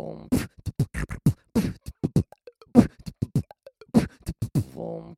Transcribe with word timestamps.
Vom. 0.00 0.26
Vom. 4.74 5.14